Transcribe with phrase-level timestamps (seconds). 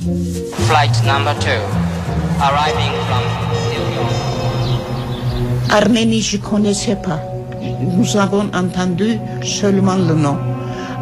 [0.00, 1.60] Flight number two,
[2.40, 3.24] arriving from
[3.68, 3.84] New.
[5.70, 7.20] Arménie, je ne connaissais pas.
[7.82, 10.38] Nous avons entendu seulement le nom.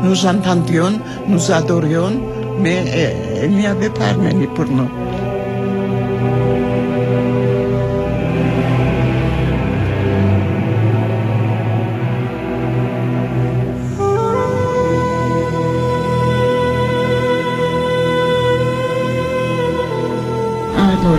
[0.03, 0.99] Nous entendions,
[1.29, 2.11] nous adorions,
[2.59, 4.89] mais euh, il n'y avait pas Arménie pour nous.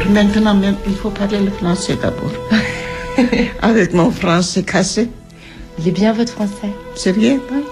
[0.09, 2.31] Ben, Maintenant même, il faut parler le français d'abord.
[3.61, 5.07] Avec mon français cassé.
[5.77, 6.73] Il est bien votre français.
[6.95, 7.63] C'est bien, oui.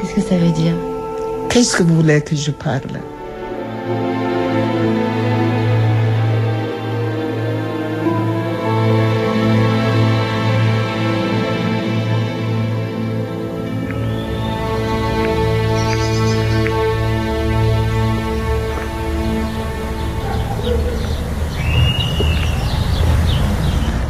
[0.00, 0.74] Qu'est-ce que ça veut dire?
[1.50, 3.00] Qu'est-ce que vous voulez que je parle?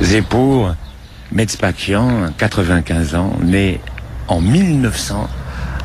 [0.09, 0.75] Zépour,
[1.33, 3.79] Metzpakian, 95 ans, né
[4.27, 5.29] en 1900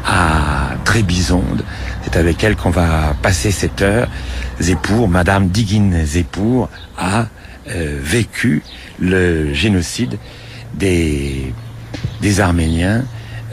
[0.08, 1.66] à Trébizonde.
[2.04, 4.08] C'est avec elle qu'on va passer cette heure.
[4.62, 7.26] Zépour, Madame Digin Zépour, a
[7.68, 8.64] euh, vécu
[8.98, 10.18] le génocide
[10.74, 11.54] des,
[12.22, 13.04] des Arméniens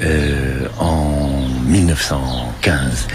[0.05, 3.09] euh, en 1915.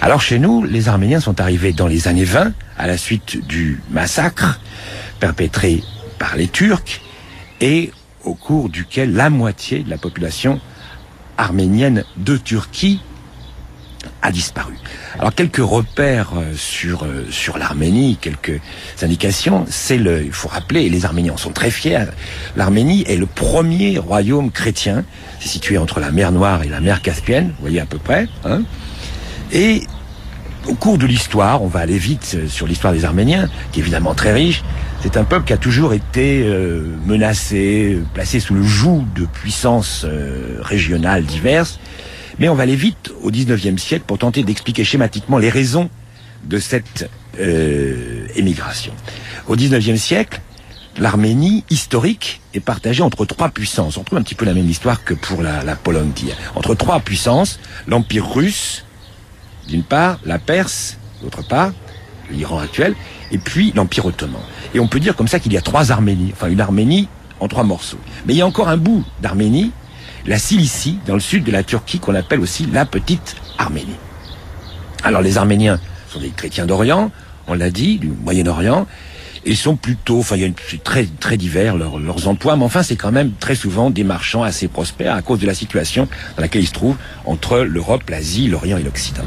[0.00, 3.80] Alors chez nous, les Arméniens sont arrivés dans les années 20 à la suite du
[3.90, 4.60] massacre
[5.18, 5.82] perpétré
[6.22, 7.00] par les Turcs
[7.60, 7.90] et
[8.22, 10.60] au cours duquel la moitié de la population
[11.36, 13.00] arménienne de Turquie
[14.22, 14.74] a disparu.
[15.18, 18.60] Alors quelques repères euh, sur euh, sur l'Arménie, quelques
[19.02, 19.64] indications.
[19.68, 22.06] C'est le, il faut rappeler, et les Arméniens en sont très fiers.
[22.54, 25.04] L'Arménie est le premier royaume chrétien.
[25.40, 28.28] C'est situé entre la mer Noire et la mer Caspienne, vous voyez à peu près.
[28.44, 28.62] Hein
[29.50, 29.82] et
[30.68, 33.82] au cours de l'histoire, on va aller vite euh, sur l'histoire des Arméniens, qui est
[33.82, 34.62] évidemment très riche.
[35.02, 40.04] C'est un peuple qui a toujours été euh, menacé, placé sous le joug de puissances
[40.04, 41.80] euh, régionales diverses.
[42.38, 45.90] Mais on va aller vite au 19e siècle pour tenter d'expliquer schématiquement les raisons
[46.44, 47.10] de cette
[47.40, 48.92] euh, émigration.
[49.48, 50.40] Au 19e siècle,
[50.98, 53.96] l'Arménie historique est partagée entre trois puissances.
[53.96, 56.36] On trouve un petit peu la même histoire que pour la, la Pologne d'hier.
[56.54, 57.58] Entre trois puissances,
[57.88, 58.84] l'Empire russe,
[59.68, 61.72] d'une part, la Perse, d'autre part,
[62.30, 62.94] l'Iran actuel,
[63.30, 64.40] et puis l'Empire ottoman.
[64.74, 67.08] Et on peut dire comme ça qu'il y a trois Arménies, enfin une Arménie
[67.40, 67.98] en trois morceaux.
[68.26, 69.72] Mais il y a encore un bout d'Arménie,
[70.26, 73.96] la Cilicie, dans le sud de la Turquie, qu'on appelle aussi la petite Arménie.
[75.02, 77.10] Alors les Arméniens sont des chrétiens d'Orient,
[77.48, 78.86] on l'a dit, du Moyen-Orient,
[79.44, 80.54] et sont plutôt, enfin, il y a une-
[80.84, 84.42] très très divers leurs, leurs emplois, mais enfin, c'est quand même très souvent des marchands
[84.42, 88.46] assez prospères à cause de la situation dans laquelle ils se trouvent entre l'Europe, l'Asie,
[88.48, 89.24] l'Orient et l'Occident.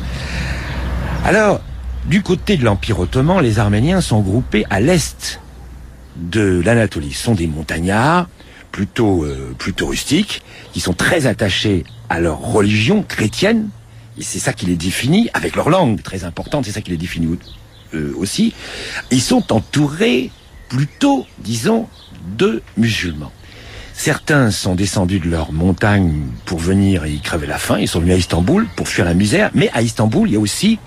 [1.25, 1.61] Alors,
[2.05, 5.41] du côté de l'Empire ottoman, les Arméniens sont groupés à l'est
[6.15, 7.11] de l'Anatolie.
[7.13, 8.27] Ce sont des montagnards
[8.71, 10.41] plutôt euh, plutôt rustiques
[10.73, 13.69] qui sont très attachés à leur religion chrétienne
[14.17, 16.97] et c'est ça qui les définit avec leur langue très importante, c'est ça qui les
[16.97, 17.37] définit
[18.17, 18.53] aussi.
[19.11, 20.31] Ils sont entourés
[20.69, 21.88] plutôt, disons,
[22.38, 23.31] de musulmans.
[23.97, 27.78] Certains sont descendus de leur montagne pour venir y crever la faim.
[27.79, 29.51] Ils sont venus à Istanbul pour fuir la misère.
[29.53, 30.79] Mais à Istanbul, il y a aussi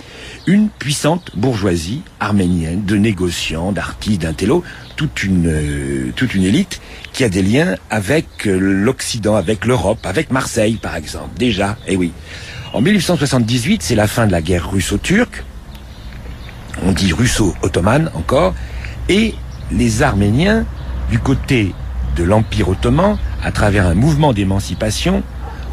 [0.46, 4.62] une puissante bourgeoisie arménienne de négociants, d'artistes, d'intellos,
[4.96, 6.80] toute une, euh, toute une élite
[7.14, 11.30] qui a des liens avec euh, l'Occident, avec l'Europe, avec Marseille, par exemple.
[11.38, 12.12] Déjà, eh oui.
[12.74, 15.44] En 1878, c'est la fin de la guerre russo-turque.
[16.84, 18.54] On dit russo-ottomane encore.
[19.08, 19.34] Et
[19.72, 20.64] les Arméniens,
[21.10, 21.74] du côté
[22.16, 25.22] de l'Empire ottoman, à travers un mouvement d'émancipation,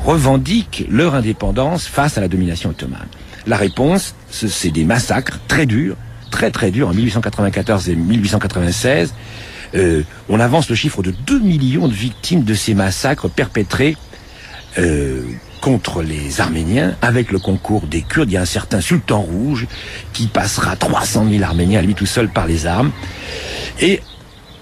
[0.04, 3.08] revendiquent leur indépendance face à la domination ottomane.
[3.48, 5.96] La réponse, ce- c'est des massacres très durs,
[6.32, 9.14] très très durs, en 1894 et 1896.
[9.76, 13.98] Euh, on avance le chiffre de 2 millions de victimes de ces massacres perpétrés
[14.78, 15.24] euh,
[15.66, 18.30] contre les Arméniens avec le concours des Kurdes.
[18.30, 19.66] Il y a un certain sultan rouge
[20.14, 22.92] qui passera 300 000 Arméniens à lui tout seul par les armes.
[23.82, 24.00] Et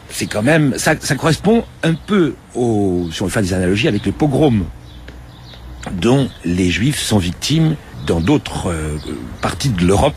[0.10, 4.06] c'est quand même, ça, correspond un peu au, si on veut faire des analogies avec
[4.06, 4.64] le pogrom
[5.92, 7.76] dont les Juifs sont victimes
[8.08, 8.96] dans d'autres euh,
[9.42, 10.16] parties de l'Europe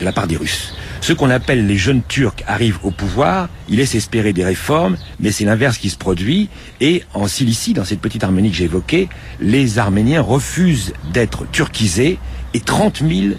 [0.00, 0.74] de la part des Russes.
[1.04, 5.32] Ceux qu'on appelle les jeunes Turcs arrivent au pouvoir, ils laissent espérer des réformes, mais
[5.32, 6.48] c'est l'inverse qui se produit.
[6.80, 12.18] Et en Cilicie, dans cette petite Arménie que j'ai évoquée, les Arméniens refusent d'être turquisés
[12.54, 13.34] et 30 000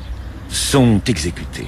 [0.47, 1.65] sont exécutés.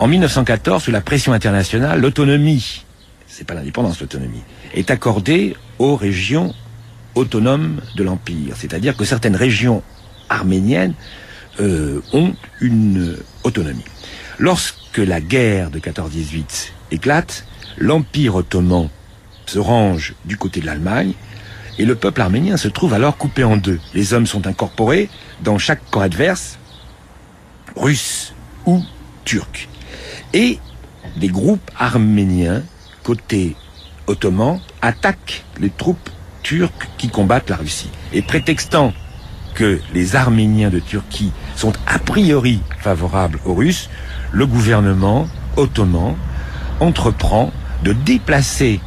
[0.00, 2.86] En 1914, sous la pression internationale, l'autonomie,
[3.26, 4.40] c'est pas l'indépendance, l'autonomie,
[4.72, 6.54] est accordée aux régions
[7.14, 8.54] autonomes de l'Empire.
[8.56, 9.82] C'est-à-dire que certaines régions
[10.30, 10.94] arméniennes
[11.60, 12.32] euh, ont
[12.62, 13.84] une autonomie.
[15.02, 17.44] La guerre de 14-18 éclate,
[17.76, 18.88] l'Empire ottoman
[19.46, 21.12] se range du côté de l'Allemagne
[21.78, 23.80] et le peuple arménien se trouve alors coupé en deux.
[23.94, 25.08] Les hommes sont incorporés
[25.42, 26.58] dans chaque corps adverse,
[27.76, 28.34] russe
[28.66, 28.82] ou
[29.24, 29.68] turc.
[30.32, 30.58] Et
[31.16, 32.62] des groupes arméniens,
[33.04, 33.56] côté
[34.06, 36.10] ottoman, attaquent les troupes
[36.42, 37.90] turques qui combattent la Russie.
[38.12, 38.92] Et prétextant
[39.54, 43.90] que les Arméniens de Turquie sont a priori favorables aux Russes,
[44.32, 46.16] le gouvernement ottoman
[46.80, 47.52] entreprend
[47.84, 48.80] de déplacer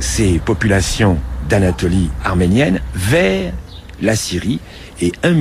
[0.00, 1.18] ces populations
[1.48, 3.52] d'Anatolie arménienne vers
[4.02, 4.60] la Syrie
[5.00, 5.34] et 1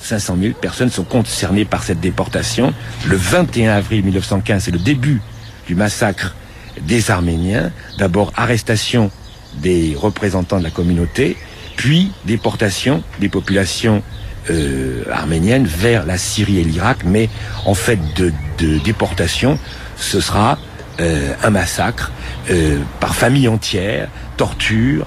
[0.00, 2.72] 500 000 personnes sont concernées par cette déportation.
[3.06, 5.20] Le 21 avril 1915, c'est le début
[5.66, 6.34] du massacre
[6.82, 7.70] des Arméniens.
[7.98, 9.10] D'abord arrestation
[9.56, 11.36] des représentants de la communauté,
[11.76, 14.02] puis déportation des populations
[14.50, 16.98] euh, arméniennes vers la Syrie et l'Irak.
[17.04, 17.28] Mais
[17.66, 18.32] en fait de,
[18.78, 19.58] déportation,
[19.96, 20.58] ce sera
[21.00, 22.10] euh, un massacre
[22.50, 25.06] euh, par famille entière, torture,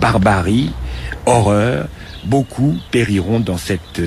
[0.00, 0.72] barbarie,
[1.26, 1.88] horreur.
[2.24, 4.00] Beaucoup périront dans cette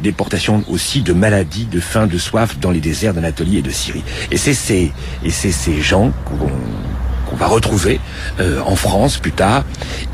[0.00, 4.04] déportation aussi de maladies, de faim, de soif dans les déserts d'Anatolie et de Syrie.
[4.30, 7.98] Et c'est ces, gens qu'on va retrouver
[8.38, 9.64] en France plus tard.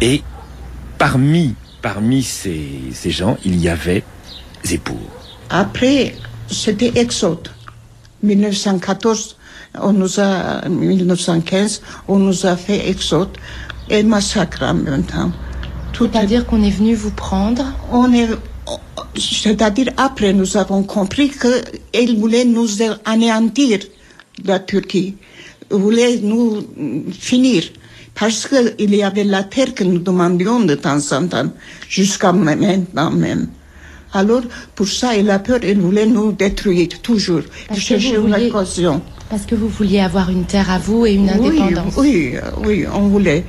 [0.00, 0.22] Et
[0.96, 4.02] parmi, parmi ces, ces gens, il y avait
[4.64, 5.06] Zépour.
[5.50, 6.14] Après,
[6.50, 7.48] c'était Exode.
[8.22, 9.36] 1914,
[9.82, 13.36] on nous a, 1915, on nous a fait Exode
[13.90, 15.30] et massacre en même temps.
[15.96, 18.28] C'est-à-dire qu'on est venu vous prendre On est,
[19.14, 22.68] c'est-à-dire après nous avons compris qu'ils voulaient nous
[23.04, 23.80] anéantir
[24.42, 25.16] la Turquie,
[25.70, 26.66] voulaient nous
[27.12, 27.64] finir.
[28.14, 31.50] Parce qu'il y avait la terre que nous demandions de temps en temps,
[31.88, 33.48] jusqu'à maintenant même.
[34.12, 34.42] Alors,
[34.76, 37.42] pour ça, il a peur, il voulait nous détruire, toujours.
[37.76, 39.02] Chercher une occasion.
[39.28, 41.94] Parce que vous vouliez avoir une terre à vous et une indépendance.
[41.96, 42.34] Oui,
[42.64, 43.44] oui, on voulait.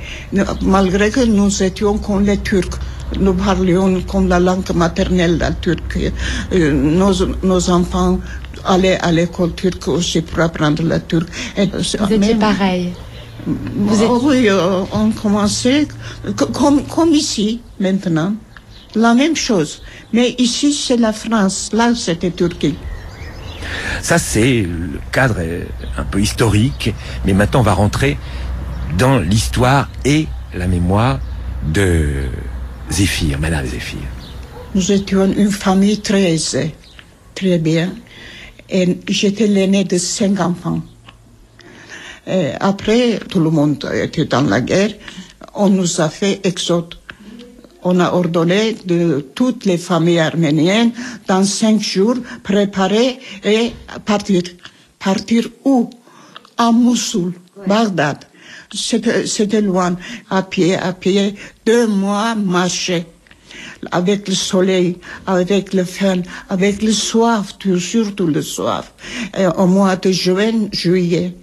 [0.62, 2.78] Malgré que nous étions comme les Turcs.
[3.20, 6.10] Nous parlions comme la langue maternelle de la Turquie.
[6.52, 7.14] Euh, nos,
[7.44, 8.18] nos enfants
[8.64, 11.28] allaient à l'école turque aussi pour apprendre la turque.
[11.56, 12.92] vous étiez pareil.
[13.46, 14.10] Vous êtes...
[14.22, 15.86] Oui, euh, on commençait
[16.52, 18.34] comme, comme ici maintenant.
[18.94, 19.82] La même chose.
[20.12, 21.70] Mais ici, c'est la France.
[21.72, 22.76] Là, c'était Turquie.
[24.02, 25.36] Ça, c'est le cadre
[25.96, 26.94] un peu historique,
[27.24, 28.18] mais maintenant on va rentrer
[28.96, 31.18] dans l'histoire et la mémoire
[31.72, 32.24] de
[32.90, 34.00] Zéphir, Madame Zéphir.
[34.74, 36.74] Nous étions une famille très aisée,
[37.34, 37.92] très bien,
[38.70, 40.82] et j'étais l'aîné de cinq enfants.
[42.26, 44.90] Et après, tout le monde était dans la guerre,
[45.54, 46.94] on nous a fait exode
[47.88, 50.90] on a ordonné de toutes les familles arméniennes
[51.28, 53.72] dans cinq jours préparer et
[54.04, 54.42] partir.
[54.98, 55.88] Partir où?
[56.58, 57.32] À Mossoul,
[57.66, 58.24] Bagdad.
[58.74, 59.96] C'était loin,
[60.30, 63.04] à pied, à pied, deux mois marcher.
[63.92, 68.92] Avec le soleil, avec le faim, avec le soif, surtout le soif.
[69.38, 71.34] Et au mois de juin, juillet,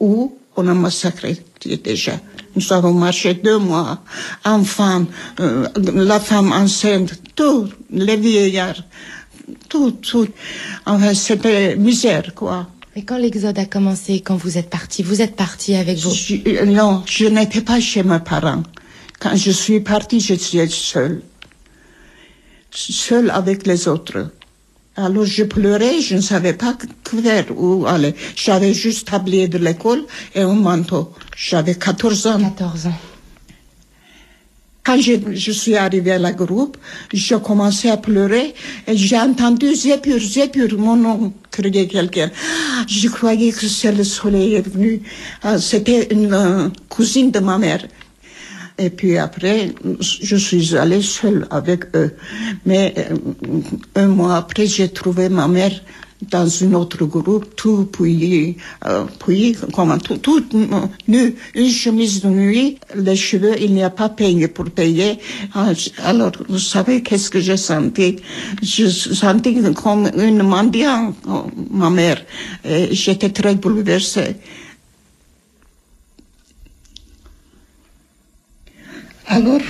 [0.00, 2.18] où on a massacré déjà.
[2.56, 4.00] Nous avons marché deux mois.
[4.44, 5.06] Enfants,
[5.40, 8.82] euh, la femme enceinte, tout, les vieillards,
[9.68, 10.28] tout, tout.
[10.86, 12.66] Enfin, c'était misère, quoi.
[12.96, 16.12] Mais quand l'exode a commencé, quand vous êtes parti, vous êtes parti avec vous
[16.46, 18.64] euh, Non, je n'étais pas chez mes parents.
[19.20, 21.22] Quand je suis parti, je suis seule.
[22.70, 24.30] Seule avec les autres.
[25.00, 26.74] Alors je pleurais, je ne savais pas
[27.04, 28.16] que faire, où aller.
[28.34, 30.02] J'avais juste tablier de l'école
[30.34, 31.12] et un manteau.
[31.36, 32.40] J'avais 14 ans.
[32.40, 33.00] 14 ans.
[34.82, 36.78] Quand je, je, suis arrivée à la groupe,
[37.12, 38.54] j'ai commencé à pleurer
[38.88, 42.32] et j'ai entendu Zépur, Zépur, mon nom, crier quelqu'un.
[42.88, 45.02] Je croyais que c'est le soleil est venu.
[45.42, 47.86] Ah, c'était une euh, cousine de ma mère.
[48.78, 52.14] Et puis après, je suis allée seule avec eux.
[52.64, 53.16] Mais euh,
[53.96, 55.72] un mois après, j'ai trouvé ma mère
[56.30, 58.56] dans un autre groupe, tout puis,
[58.86, 60.44] euh, puis comment, tout, tout
[61.06, 65.18] nu, une chemise de nuit, les cheveux, il n'y a pas payé pour payer.
[65.54, 65.72] Ah,
[66.04, 68.16] alors, vous savez qu'est-ce que j'ai senti?
[68.62, 71.14] Je sentis comme une mendiante,
[71.70, 72.24] ma mère.
[72.90, 74.36] J'étais très bouleversée.
[79.30, 79.60] Alors,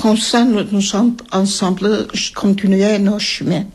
[0.00, 3.66] comme ça, nous, nous sommes ensemble, je continuais nos chemins.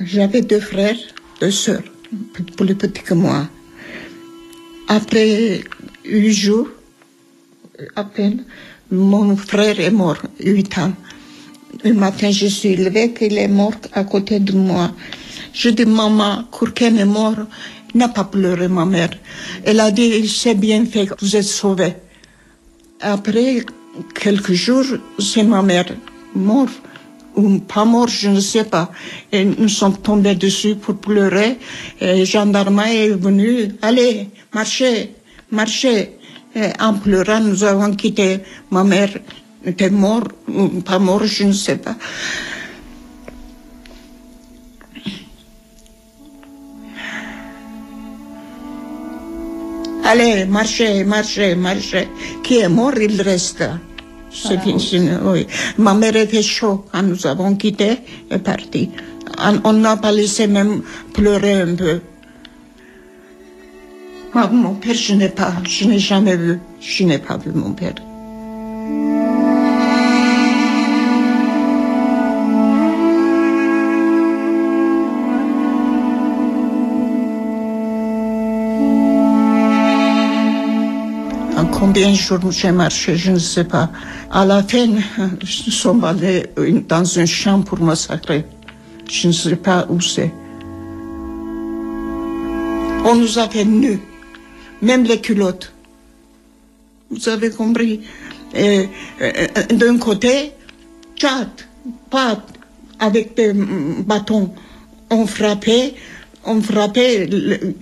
[0.00, 0.96] J'avais deux frères,
[1.40, 1.84] deux sœurs,
[2.56, 3.48] plus petits que moi.
[4.88, 5.62] Après
[6.04, 6.68] huit jours,
[7.96, 8.44] à peine.
[8.90, 10.92] Mon frère est mort, 8 ans.
[11.84, 14.90] Le matin, je suis levée qu'il est mort à côté de moi.
[15.54, 17.36] Je dis, maman, Kourken est mort.
[17.94, 19.10] N'a pas pleuré, ma mère.
[19.64, 21.94] Elle a dit, il s'est bien fait, vous êtes sauvés.
[23.02, 23.64] Après
[24.14, 24.84] quelques jours,
[25.18, 25.86] c'est ma mère
[26.36, 26.80] morte
[27.34, 28.92] ou pas mort, je ne sais pas.
[29.32, 31.58] Et nous sommes tombés dessus pour pleurer.
[32.00, 35.14] Et gendarme est venu, allez, marchez,
[35.50, 36.16] marchez.
[36.54, 38.38] Et en pleurant, nous avons quitté.
[38.70, 39.10] Ma mère
[39.64, 41.96] était morte ou pas morte, je ne sais pas.
[50.04, 52.08] Allez, marchez, marchez, marchez.
[52.42, 53.64] Qui est mort, il reste.
[54.30, 55.46] C'est fini, oui.
[55.78, 57.98] Ma mère était chaud quand nous avons quitté
[58.30, 58.90] et parti.
[59.64, 60.82] On n'a pas laissé même
[61.12, 62.00] pleurer un peu.
[64.34, 67.72] Moi, mon père, je n'ai pas, je n'ai jamais vu, je n'ai pas vu mon
[67.72, 67.94] père.
[81.82, 83.90] Combien de jours j'ai marché, je ne sais pas.
[84.30, 86.46] À la fin, nous sommes allés
[86.88, 88.44] dans un champ pour massacrer.
[89.10, 90.32] Je ne sais pas où c'est.
[93.04, 93.98] On nous a fait nus,
[94.80, 95.72] même les culottes.
[97.10, 98.02] Vous avez compris?
[98.54, 98.86] Euh,
[99.70, 100.52] D'un côté,
[101.16, 101.48] chat,
[102.10, 102.40] pas
[103.00, 103.52] avec des
[104.06, 104.54] bâtons.
[105.10, 105.94] On frappait,
[106.44, 107.28] on frappait,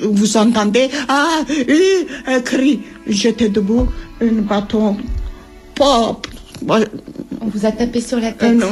[0.00, 2.80] vous entendez, ah, euh, un cri.
[3.06, 3.86] J'étais debout,
[4.20, 4.96] un bâton,
[5.74, 6.26] pop,
[6.68, 8.62] On vous a tapé sur la tête.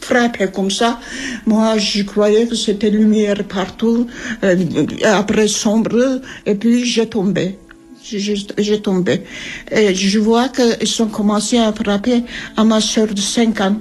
[0.00, 0.98] frappé comme ça.
[1.46, 4.06] Moi, je croyais que c'était lumière partout,
[4.42, 4.56] euh,
[5.04, 7.58] après sombre, et puis j'ai tombé.
[8.02, 9.22] J'ai j'ai tombé.
[9.70, 12.22] Et je vois qu'ils ont commencé à frapper
[12.56, 13.76] à ma soeur de 5 ans.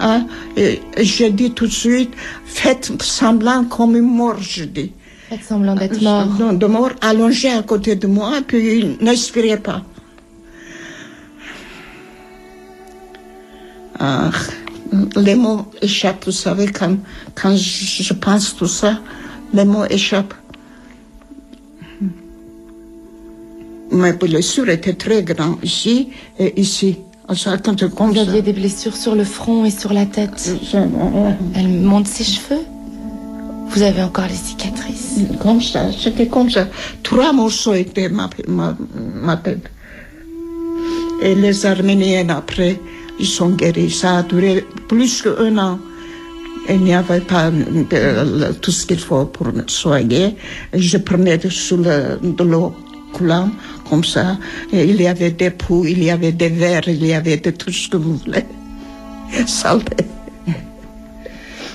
[0.00, 2.12] Hein, et j'ai dit tout de suite,
[2.44, 4.92] faites semblant comme une mort, je dis.
[5.28, 6.26] Faites semblant d'être mort.
[6.38, 9.82] Non, de mort allongé à côté de moi, puis n'inspirez pas.
[13.98, 14.30] Ah,
[15.16, 16.96] les mots échappent, vous savez, quand,
[17.34, 19.00] quand je, je pense tout ça,
[19.52, 20.34] les mots échappent.
[23.92, 26.08] Mes blessures étaient très grandes ici
[26.38, 26.96] et ici.
[27.96, 30.56] Comme Vous aviez des blessures sur le front et sur la tête.
[30.70, 30.76] Je-
[31.54, 32.60] Elle monte ses cheveux.
[33.70, 35.20] Vous avez encore les cicatrices.
[35.40, 36.68] Comme ça, c'était comme ça.
[37.02, 38.76] Trois morceaux étaient ma, ma,
[39.22, 39.70] ma tête.
[41.22, 42.78] Et les Arméniens, après,
[43.18, 43.90] ils sont guéris.
[43.90, 45.78] Ça a duré plus qu'un an.
[46.68, 50.36] Il n'y avait pas euh, tout ce qu'il faut pour me soigner.
[50.74, 52.74] Je prenais de, sous le- de l'eau
[53.88, 54.36] comme ça.
[54.72, 57.72] Il y avait des poux, il y avait des verres, il y avait de tout
[57.72, 58.44] ce que vous voulez.
[59.46, 60.04] Saleté.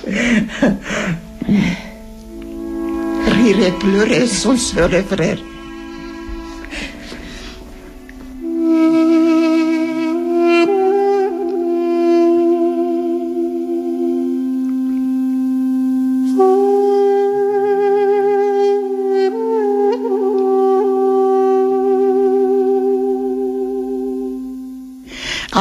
[3.26, 5.38] Rire et pleurer, son sœur et frère.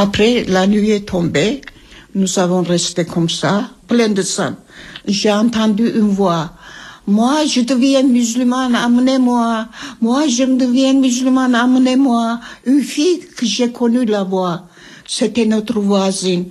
[0.02, 1.60] Après, la nuit est tombée.
[2.16, 4.54] Nous avons resté comme ça, plein de sang.
[5.06, 6.54] J'ai entendu une voix.
[7.06, 9.68] Moi, je deviens musulmane, amenez-moi.
[10.00, 12.40] Moi, je me deviens musulmane, amenez-moi.
[12.66, 14.70] Une fille que j'ai connue la voix.
[15.06, 16.46] C'était notre voisine.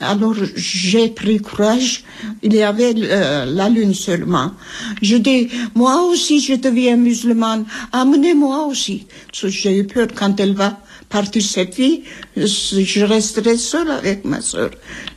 [0.00, 2.04] Alors, j'ai pris courage.
[2.42, 4.52] Il y avait euh, la lune seulement.
[5.02, 7.66] Je dis, moi aussi, je deviens musulmane.
[7.92, 9.06] Amenez-moi aussi.
[9.34, 12.02] J'ai eu peur quand elle va partir cette fille.
[12.36, 14.70] Je resterai seule avec ma soeur.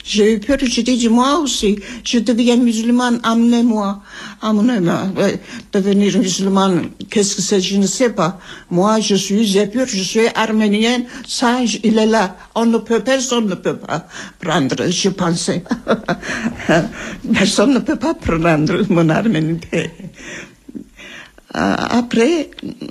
[0.03, 0.57] J'ai eu peur.
[0.61, 3.19] Je dis, moi aussi, je deviens musulmane.
[3.23, 4.01] Amenez-moi.
[4.41, 5.11] Amenez-moi.
[5.73, 7.61] Devenir musulmane, qu'est-ce que c'est?
[7.61, 8.39] Je ne sais pas.
[8.69, 9.85] Moi, je suis, j'ai peur.
[9.87, 11.05] Je suis arménienne.
[11.27, 12.35] Ça, je- il est là.
[12.55, 14.07] On ne peut, personne ne peut pas
[14.39, 15.63] prendre, je pensais.
[17.33, 19.91] personne ne peut pas prendre mon arménité.
[21.55, 22.49] Euh, Après,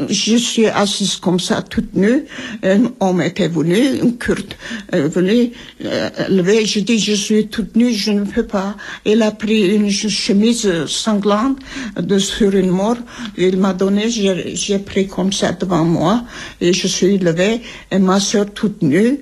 [0.08, 2.24] je suis assise comme ça, toute nue.
[2.62, 4.52] Un homme était venu, une kurde
[4.92, 5.52] est venu
[5.84, 6.66] euh, lever.
[6.66, 8.76] Je dis, je suis toute nue, je ne peux pas.
[9.06, 11.58] Il a pris une chemise sanglante
[11.98, 12.98] de sur une mort.
[13.38, 16.24] Il m'a donné, j'ai pris comme ça devant moi
[16.60, 17.62] et je suis levée.
[17.90, 19.20] Et ma soeur toute nue,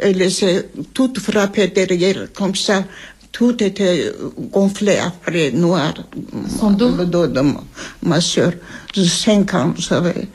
[0.00, 2.84] elle s'est toute frappée derrière comme ça.
[3.40, 4.12] Tout était
[4.52, 5.94] gonflé après, noir.
[6.58, 7.64] Son dos Le dos de ma,
[8.02, 8.52] ma soeur,
[8.94, 10.28] de 5 ans, vous savez.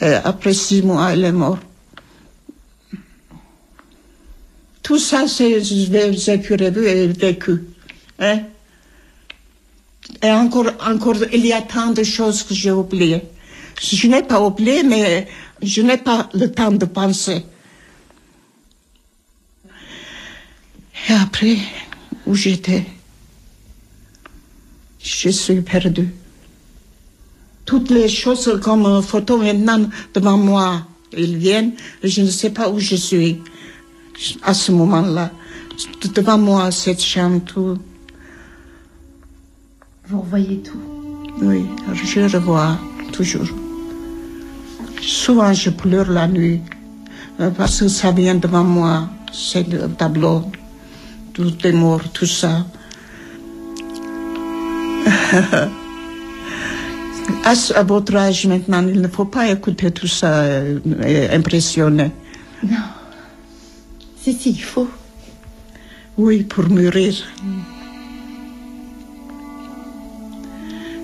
[0.00, 1.60] Et après six mois, elle est morte.
[4.82, 7.64] Tout ça, c'est j'ai pu et vécu.
[8.20, 8.38] Hein?
[10.22, 13.22] Et encore, encore, il y a tant de choses que j'ai oubliées.
[13.82, 15.28] Je n'ai pas oublié, mais
[15.60, 17.44] je n'ai pas le temps de penser.
[21.10, 21.58] Et après,
[22.26, 22.84] où j'étais,
[25.02, 26.12] je suis perdue.
[27.64, 32.78] Toutes les choses comme photo maintenant devant moi, ils viennent, je ne sais pas où
[32.78, 33.40] je suis
[34.42, 35.30] à ce moment-là.
[36.14, 37.78] Devant moi, cette chambre, tout.
[40.08, 40.80] Vous revoyez tout?
[41.42, 42.78] Oui, je revois
[43.12, 43.48] toujours.
[45.02, 46.60] Souvent, je pleure la nuit
[47.40, 50.42] euh, parce que ça vient devant moi, c'est le tableau,
[51.36, 52.64] tous les morts, tout ça.
[57.44, 60.78] à, à, votre âge maintenant, il ne faut pas écouter tout ça euh,
[61.30, 62.10] impressionné.
[62.62, 62.76] Non.
[64.22, 64.88] Si, si, il faut.
[66.16, 67.14] Oui, pour mûrir.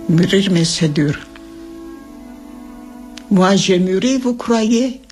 [0.09, 1.15] Mûrir, mais c'est dur.
[3.31, 5.03] Moi, j'ai mûri, vous croyez?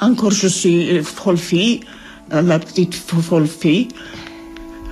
[0.00, 1.80] Encore, je suis folle fille,
[2.30, 3.88] la petite folle fille.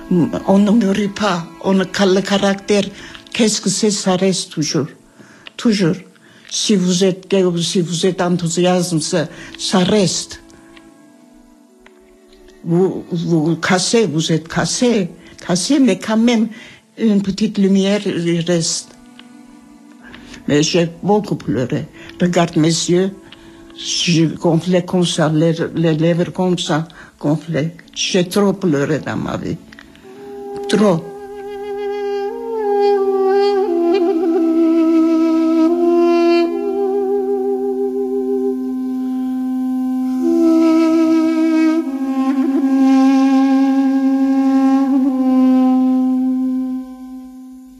[0.09, 1.45] On ne mûrit pas.
[1.63, 2.83] On le caractère,
[3.33, 4.87] qu'est-ce que c'est Ça reste toujours.
[5.57, 5.95] Toujours.
[6.49, 10.41] Si vous êtes gay ou si vous êtes enthousiaste, ça, ça reste.
[12.63, 15.09] Vous, vous cassez, vous êtes cassé,
[15.45, 16.47] cassé, mais quand même,
[16.97, 18.89] une petite lumière il reste.
[20.47, 21.85] Mais j'ai beaucoup pleuré.
[22.21, 23.11] Regarde mes yeux,
[23.77, 26.87] je gonflais comme ça, les, les lèvres comme ça,
[27.19, 27.73] gonflées.
[27.93, 29.57] J'ai trop pleuré dans ma vie.
[30.69, 31.01] Trop.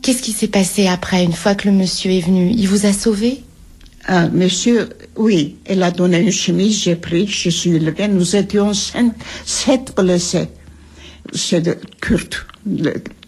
[0.02, 2.50] Qu'est-ce qui s'est passé après, une fois que le monsieur est venu?
[2.56, 3.43] Il vous a sauvé?
[4.06, 8.08] Ah, Monsieur, oui, elle a donné une chemise, j'ai pris, je suis levée.
[8.08, 9.13] Nous étions cinq,
[9.45, 10.47] sept blessés.
[11.34, 12.47] C'est de Kurt.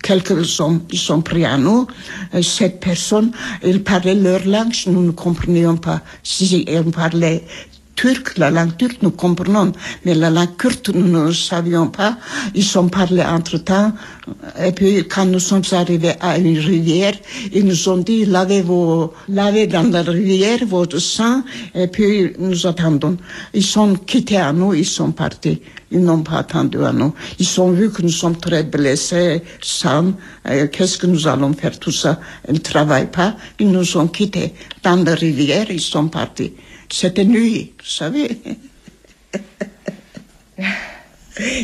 [0.01, 1.85] Quelques sont, ils sont pris à nous.
[2.41, 3.31] Sept personnes,
[3.63, 6.01] ils parlaient leur langue, nous ne comprenions pas.
[6.23, 7.43] Si ils parlaient
[7.99, 9.73] turc, la langue turque, nous comprenons,
[10.05, 12.17] mais la langue kurde, nous ne savions pas.
[12.55, 13.91] Ils sont parlé entre-temps.
[14.65, 17.15] Et puis, quand nous sommes arrivés à une rivière,
[17.51, 21.43] ils nous ont dit, lavez vos, lavez dans la rivière votre sang,
[21.75, 23.17] et puis nous attendons.
[23.53, 25.59] Ils sont quittés à nous, ils sont partis.
[25.91, 27.13] Ils n'ont pas attendu à nous.
[27.37, 30.13] Ils ont vu que nous sommes très blessés, sans.
[30.71, 32.19] Qu'est-ce que nous allons faire tout ça?
[32.47, 33.35] Ils ne travaillent pas.
[33.59, 35.65] Ils nous ont quittés dans la rivière.
[35.69, 36.53] Ils sont partis.
[36.91, 38.37] C'était nuit, vous savez.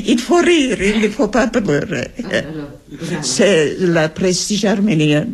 [0.05, 2.11] il faut rire, il ne faut pas pleurer.
[3.21, 5.33] C'est la prestige arménienne.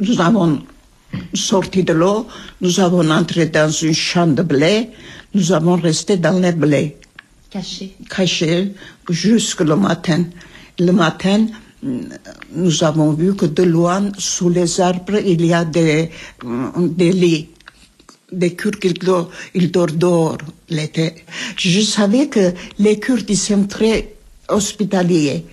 [0.00, 0.62] Nous avons
[1.34, 2.26] sorti de l'eau,
[2.60, 4.90] nous avons entré dans un champ de blé,
[5.34, 6.96] nous avons resté dans les blés.
[7.50, 7.96] Cachés.
[8.08, 8.72] Cachés
[9.08, 10.24] jusqu'au matin.
[10.78, 11.46] Le matin,
[11.82, 16.10] nous avons vu que de loin, sous les arbres, il y a des,
[16.44, 17.48] des lits,
[18.32, 20.38] des Kurdes, ils dorment dehors
[20.70, 21.14] l'été.
[21.56, 24.14] Je savais que les Kurdes, ils sont très
[24.48, 25.44] hospitaliers.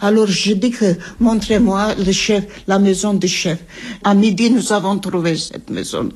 [0.00, 1.94] Alors je dis que montrez-moi
[2.66, 3.58] la maison du chef.
[4.02, 6.08] À midi, nous avons trouvé cette maison.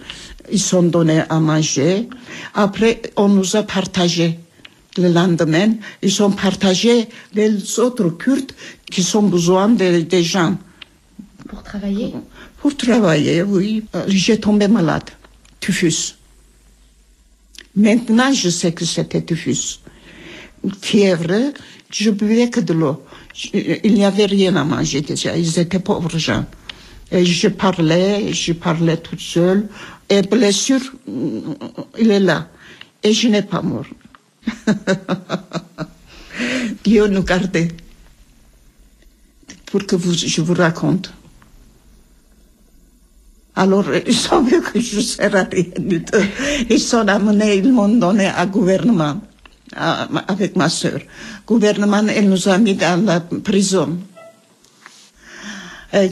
[0.51, 2.09] Ils sont donnés à manger.
[2.55, 4.39] Après, on nous a partagé
[4.97, 8.53] le lendemain, ils ont partagé les autres Kurdes
[8.91, 10.57] qui ont besoin des gens.
[11.49, 12.15] Pour travailler
[12.61, 13.85] Pour travailler, oui.
[14.07, 15.11] J'ai tombé malade,
[15.61, 16.17] typhus.
[17.75, 19.81] Maintenant, je sais que c'était typhus.
[20.83, 21.53] Fièvre,
[21.91, 23.03] je buvais que de l'eau.
[23.55, 25.37] Il n'y avait rien à manger déjà.
[25.37, 26.45] Ils étaient pauvres gens.
[27.13, 29.69] Et je parlais, je parlais toute seule.
[30.09, 30.81] Et blessure,
[31.99, 32.49] il est là.
[33.03, 33.87] Et je n'ai pas mort.
[36.85, 37.69] Dieu nous gardait
[39.67, 41.13] pour que vous, je vous raconte.
[43.57, 46.19] Alors, ils ont vu que je ne sers à rien du tout.
[46.69, 49.21] Ils sont amenés, ils m'ont donné à gouvernement,
[49.77, 51.01] avec ma sœur.
[51.47, 53.99] Gouvernement, elle nous a mis dans la prison.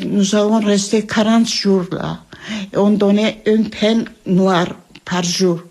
[0.06, 2.20] Nous avons resté 40 jours là.
[2.72, 4.68] Et on donnait une peine noire
[5.04, 5.62] par jour.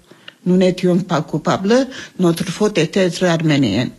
[0.47, 1.87] Nous n'étions pas coupables,
[2.19, 3.91] notre faute était d'être arménienne.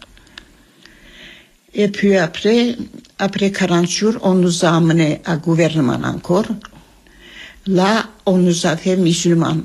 [1.75, 2.75] Et puis après,
[3.19, 6.47] après 40 jours, on nous a amenés à gouvernement encore.
[7.67, 9.59] Là, on nous a fait musulmans.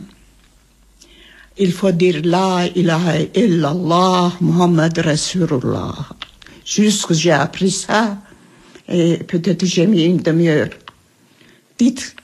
[1.57, 5.93] il faut dire La ilaha illallah Muhammad Rasulullah.
[6.65, 8.17] Juste que j'ai appris ça,
[8.87, 10.69] et peut-être j'ai mis une demi-heure.
[11.77, 12.15] Dites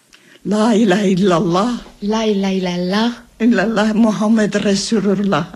[0.46, 5.48] La ilaha illallah, La ilaha illallah, illallah Muhammad Rasulullah.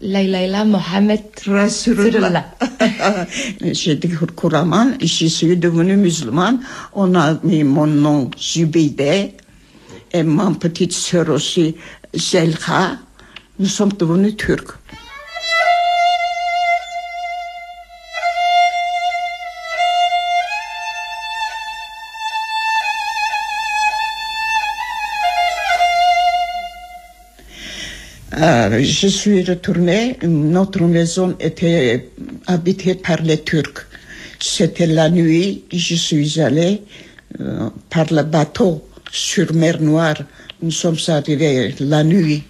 [0.00, 2.44] La ilaha illallah, Mohammed Rasulullah.
[3.60, 6.60] j'ai dit couramment, je suis devenue musulmane.
[6.94, 9.32] On a mis mon nom Zubeide
[10.12, 11.76] et ma petite sœur aussi,
[12.14, 12.96] Zelka.
[13.58, 14.79] Nous sommes devenus turcs.
[28.78, 32.08] Je suis retournée, notre maison était
[32.46, 33.86] habitée par les Turcs.
[34.38, 36.82] C'était la nuit, je suis allée
[37.40, 40.16] euh, par le bateau sur mer Noire.
[40.62, 42.42] Nous sommes arrivés la nuit,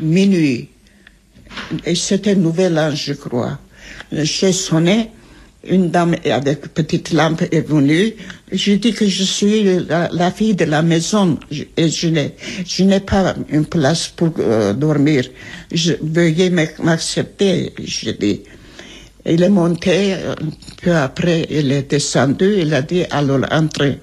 [0.00, 0.68] minuit.
[1.84, 3.58] Et c'était Nouvel An, je crois.
[4.12, 5.10] J'ai sonné,
[5.68, 8.14] une dame avec petite lampe est venue.
[8.52, 12.34] J'ai dit que je suis la, la fille de la maison Je- et je n'ai,
[12.66, 15.24] je n'ai pas une place pour euh, dormir.
[15.72, 18.42] Je, veuillez m'ac- m'accepter, je dis.
[19.26, 20.34] Il est monté, euh,
[20.82, 23.98] peu après, il est descendu, il a dit, alors entrez.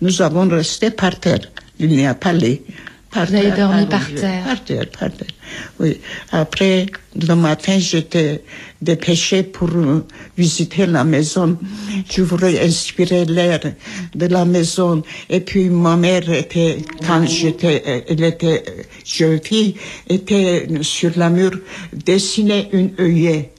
[0.00, 1.40] Nous avons resté par terre.
[1.78, 2.62] Il n'y a pas lit.
[3.10, 4.44] Par Vous avez dormi par terre.
[4.44, 5.28] Par terre, par terre.
[6.30, 8.42] Après, le matin, j'étais
[8.80, 10.04] dépêchée pour euh,
[10.36, 11.58] visiter la maison.
[12.10, 13.60] Je voulais inspirer l'air
[14.14, 15.02] de la maison.
[15.28, 19.74] Et puis, ma mère était, quand j'étais, elle était euh, jeune fille,
[20.08, 21.52] était sur la mur,
[21.92, 23.52] dessinait une œillet.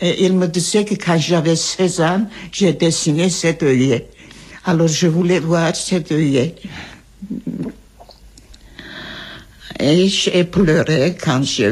[0.00, 4.08] Et il me disait que quand j'avais 16 ans, j'ai dessiné cet œillet.
[4.64, 6.54] Alors je voulais voir cet œillet.
[9.78, 11.70] Et j'ai pleuré quand j'ai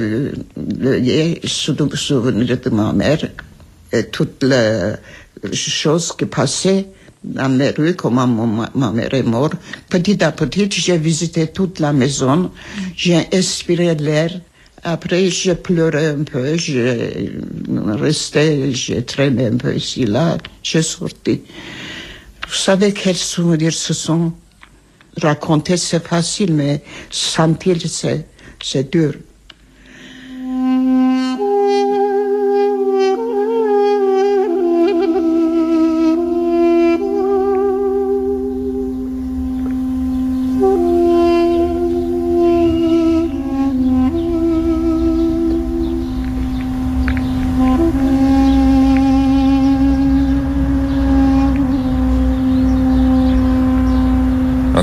[0.79, 3.29] l'œillet sou- souvenir de ma mère
[3.93, 4.93] et toutes les
[5.53, 6.87] choses qui passaient
[7.23, 9.55] dans les rues, comment ma, ma mère est morte.
[9.89, 12.51] Petit à petit, j'ai visité toute la maison,
[12.95, 14.39] j'ai inspiré l'air.
[14.83, 17.33] Après, j'ai pleuré un peu, j'ai
[17.87, 21.41] resté, j'ai traîné un peu ici, là, j'ai sorti.
[22.47, 24.35] Vous savez quels souvenirs ce sont?
[25.21, 28.27] Raconter, c'est facile, mais sentir, c'est,
[28.91, 29.15] dur.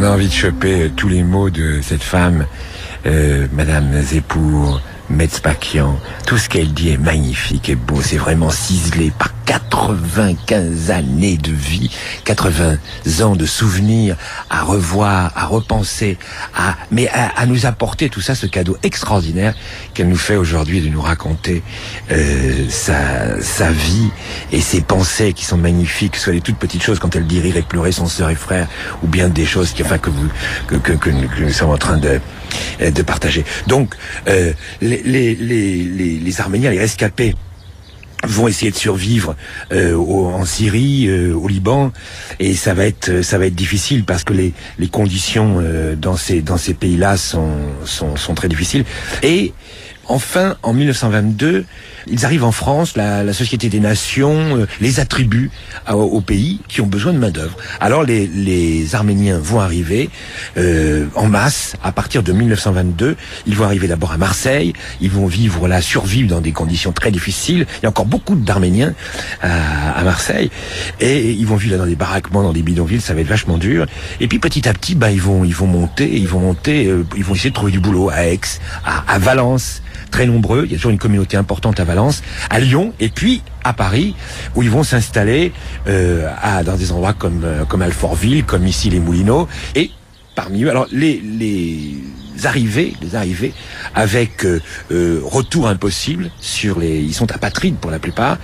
[0.01, 2.47] On a envie de choper tous les mots de cette femme,
[3.05, 4.81] euh, Madame Zepour,
[5.12, 6.00] Metzpakian.
[6.26, 8.02] Tout ce qu'elle dit est magnifique et beau.
[8.02, 11.91] C'est vraiment ciselé par 95 années de vie,
[12.24, 12.78] 80
[13.21, 14.15] ans de souvenirs
[14.50, 16.17] à revoir, à repenser,
[16.56, 19.54] à, mais à, à nous apporter tout ça, ce cadeau extraordinaire
[19.93, 21.63] qu'elle nous fait aujourd'hui de nous raconter
[22.12, 24.10] euh, sa, sa vie
[24.54, 27.58] et ses pensées qui sont magnifiques, soit les toutes petites choses quand elle dit rire
[27.58, 28.67] et pleurer son sœur et frère,
[29.04, 30.30] ou bien des choses qui, enfin, que vous,
[30.67, 32.21] que, que, que nous, que nous sommes en train de,
[32.80, 33.43] de partager.
[33.67, 33.95] Donc,
[34.28, 37.35] euh, les, les, les, les, Arméniens, les rescapés,
[38.23, 39.35] vont essayer de survivre
[39.71, 41.91] euh, en Syrie, euh, au Liban,
[42.39, 46.17] et ça va être ça va être difficile parce que les, les conditions euh, dans
[46.17, 47.51] ces dans ces pays-là sont,
[47.85, 48.85] sont sont très difficiles.
[49.23, 49.53] Et
[50.12, 51.65] enfin, en 1922,
[52.08, 55.52] ils arrivent en France, la, Société des Nations euh, les attribue
[55.89, 57.56] aux pays qui ont besoin de main d'œuvre.
[57.80, 60.10] Alors les, Arméniens vont arriver
[60.58, 63.15] euh, en masse à partir de 1922.
[63.47, 64.74] Ils vont arriver d'abord à Marseille.
[65.00, 67.65] Ils vont vivre là, survivre dans des conditions très difficiles.
[67.80, 68.93] Il y a encore beaucoup d'Arméniens
[69.41, 70.52] à, Marseille
[71.00, 73.02] et ils vont vivre là dans des baraquements, dans des bidonvilles.
[73.02, 73.86] Ça va être vachement dur.
[74.19, 77.36] Et puis petit à petit, ben ils vont monter, ils vont monter, euh, ils vont
[77.36, 78.41] essayer de trouver du boulot à Aix,
[78.84, 80.63] à Valence très nombreux.
[80.65, 84.15] Il y a toujours une communauté importante à Valence, à Lyon, et puis à Paris,
[84.56, 85.52] où ils vont s'installer
[85.88, 86.30] euh,
[86.65, 89.91] dans des endroits comme euh, comme Alfortville, comme ici les Moulineaux, et
[90.36, 91.95] parmi eux, alors les les
[92.45, 93.54] arrivées, les arrivées
[93.95, 98.38] avec euh, euh, retour impossible sur les, ils sont apatrides pour la plupart,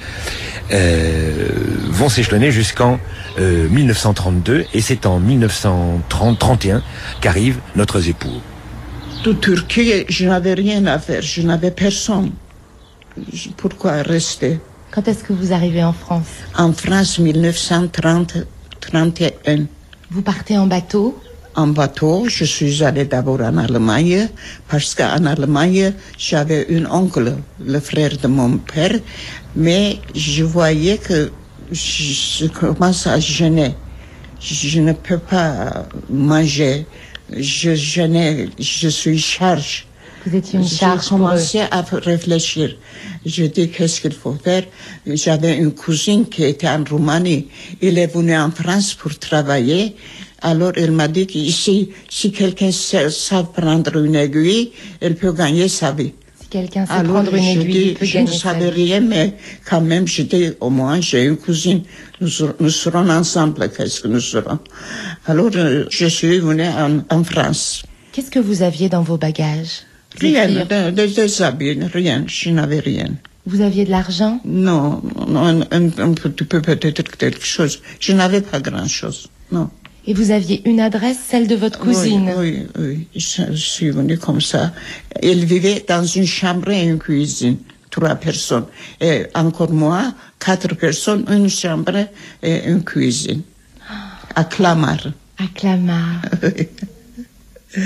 [0.72, 1.50] euh,
[1.90, 3.00] vont s'échelonner jusqu'en
[3.40, 6.82] euh, 1932, et c'est en 1930-31
[7.22, 8.42] qu'arrive notre époux.
[9.24, 12.32] De Turquie, je n'avais rien à faire, je n'avais personne.
[13.58, 14.60] Pourquoi rester?
[14.92, 16.28] Quand est-ce que vous arrivez en France?
[16.56, 19.66] En France, 1930-31.
[20.12, 21.20] Vous partez en bateau?
[21.56, 22.30] En bateau.
[22.30, 24.30] Je suis allée d'abord en Allemagne
[24.70, 29.00] parce qu'en Allemagne, j'avais un oncle, le frère de mon père,
[29.56, 31.32] mais je voyais que
[31.72, 33.74] je, je commence à gêner.
[34.40, 36.86] Je ne peux pas manger.
[37.32, 39.86] Je gênais, je suis charge.
[40.26, 41.10] Vous étiez une J'ai charge eux.
[41.10, 42.76] commencé à réfléchir.
[43.26, 44.64] Je dis qu'est-ce qu'il faut faire?
[45.06, 47.48] J'avais une cousine qui était en Roumanie.
[47.82, 49.96] Il est venu en France pour travailler.
[50.42, 55.68] Alors il m'a dit qu'ici, si quelqu'un sait, sait prendre une aiguille, elle peut gagner
[55.68, 56.14] sa vie.
[56.48, 59.02] Si quelqu'un sait Alors prendre une je aiguille, dis, il peut je ne savais rien,
[59.02, 59.34] mais
[59.70, 61.84] quand même, je dis, au moins, j'ai une cousine.
[62.22, 62.30] Nous,
[62.62, 64.60] nous serons ensemble, qu'est-ce que nous serons?
[65.26, 67.84] Alors, euh, je suis venue en, en France.
[68.14, 69.82] Qu'est-ce que vous aviez dans vos bagages?
[70.22, 70.48] Rien,
[70.92, 73.10] des habits, rien, je n'avais rien.
[73.46, 74.40] Vous aviez de l'argent?
[74.46, 77.82] Non, non, un, un, un petit peu peut-être quelque chose.
[78.00, 79.70] Je n'avais pas grand-chose, non.
[80.08, 82.32] Et vous aviez une adresse, celle de votre cousine.
[82.38, 83.08] Oui, oui, oui.
[83.14, 84.72] Je, je suis venue comme ça.
[85.22, 87.58] Elle vivait dans une chambre et une cuisine,
[87.92, 88.66] trois personnes.
[89.02, 92.08] Et encore moi, quatre personnes, une chambre
[92.42, 93.42] et une cuisine.
[94.34, 95.08] À Clamart.
[95.38, 96.22] À Clamart.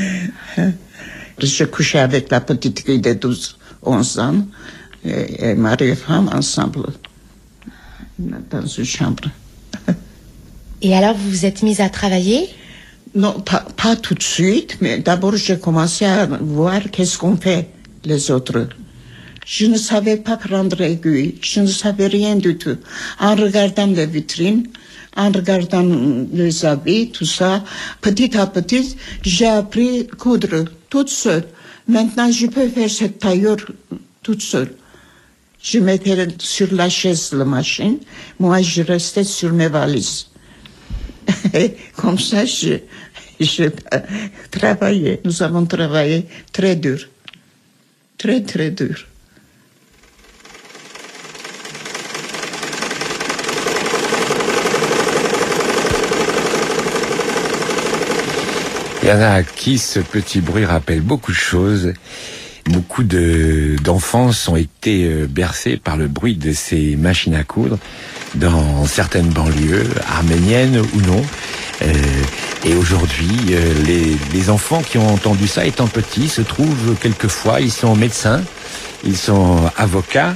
[1.39, 4.45] Je couchais avec la petite fille de 12, 11 ans,
[5.03, 6.85] et, et mari et femme ensemble,
[8.19, 9.23] dans une chambre.
[10.83, 12.49] Et alors vous vous êtes mise à travailler?
[13.13, 17.67] Non, pas, tout de suite, mais d'abord j'ai commencé à voir qu'est-ce qu'on fait,
[18.05, 18.67] les autres.
[19.45, 22.77] Je ne savais pas prendre aiguille, je ne savais rien du tout.
[23.19, 24.65] En regardant les vitrines,
[25.15, 25.85] en regardant
[26.31, 27.63] les habits, tout ça,
[28.01, 31.45] petit à petit, j'ai appris coudre toute seule.
[31.87, 33.57] Maintenant, je peux faire cette tailleur
[34.23, 34.73] toute seule.
[35.61, 37.97] Je mettais sur la chaise la machine,
[38.39, 40.30] moi je restais sur mes valises.
[41.53, 42.79] Et comme ça, je,
[43.39, 43.65] je
[44.49, 45.19] travaillais.
[45.23, 47.07] Nous avons travaillé très dur.
[48.17, 49.07] Très, très dur.
[59.03, 61.93] Il y en a à qui ce petit bruit rappelle beaucoup de choses.
[62.65, 67.79] Beaucoup de d'enfants ont été euh, bercés par le bruit de ces machines à coudre
[68.35, 71.21] dans certaines banlieues, arméniennes ou non.
[71.81, 71.93] Euh,
[72.63, 77.61] et aujourd'hui, euh, les, les enfants qui ont entendu ça étant petits se trouvent quelquefois,
[77.61, 78.43] ils sont médecins,
[79.03, 80.35] ils sont avocats,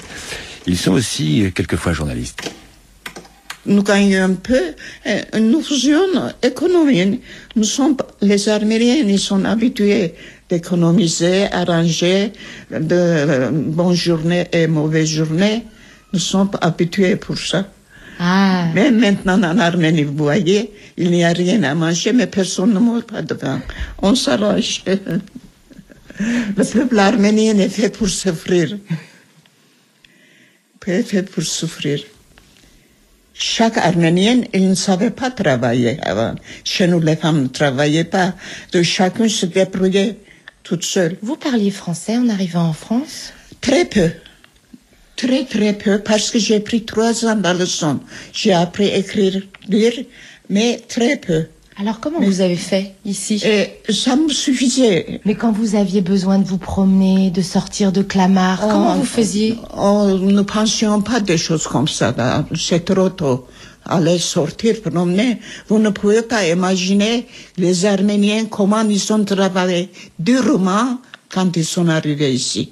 [0.65, 2.51] ils sont aussi quelquefois journalistes.
[3.67, 4.61] Nous gagnons un peu,
[5.39, 5.97] nous faisions
[6.43, 7.19] économie.
[7.55, 10.13] Nous sommes, les Arméniens, ils sont habitués
[10.49, 12.31] d'économiser, arranger
[12.71, 15.63] de euh, bonnes journées et mauvaises journées.
[16.13, 17.67] Nous sommes habitués pour ça.
[18.19, 22.73] Ah, Mais maintenant, en Arménie, vous voyez, il n'y a rien à manger, mais personne
[22.73, 23.61] ne mange pas de pain.
[24.01, 24.83] On s'arrange.
[26.17, 28.77] Le peuple arménien est fait pour souffrir.
[30.87, 31.99] Est fait pour souffrir.
[33.33, 36.35] Chaque Arménienne, il ne savait pas travailler avant.
[36.63, 38.33] Chez nous, les femmes ne travaillaient pas.
[38.71, 40.15] De chacun se débrouillait
[40.65, 41.15] toute seule.
[41.21, 43.31] vous parliez français en arrivant en France?
[43.61, 44.09] Très peu.
[45.15, 47.99] Très, très peu, parce que j'ai pris trois ans dans le son.
[48.33, 49.93] J'ai appris à écrire, lire,
[50.49, 51.45] mais très peu.
[51.77, 53.41] Alors comment vous avez fait ici?
[53.45, 55.19] Et ça me suffisait.
[55.25, 59.05] Mais quand vous aviez besoin de vous promener, de sortir de Clamart, comment Oh, vous
[59.05, 59.57] faisiez?
[59.75, 62.13] nous ne pensions pas des choses comme ça.
[62.55, 63.45] C'est trop tôt.
[63.85, 65.39] Aller sortir, promener.
[65.67, 71.87] Vous ne pouvez pas imaginer les Arméniens comment ils ont travaillé durement quand ils sont
[71.89, 72.71] arrivés ici.